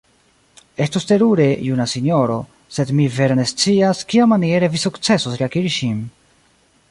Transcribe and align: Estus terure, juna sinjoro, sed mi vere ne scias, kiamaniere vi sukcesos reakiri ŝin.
Estus 0.85 1.01
terure, 1.09 1.45
juna 1.65 1.85
sinjoro, 1.91 2.37
sed 2.79 2.93
mi 3.01 3.05
vere 3.19 3.37
ne 3.41 3.45
scias, 3.53 4.01
kiamaniere 4.13 4.73
vi 4.77 4.83
sukcesos 4.87 5.39
reakiri 5.43 5.75
ŝin. 5.77 6.01